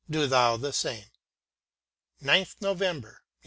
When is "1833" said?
3.19-3.19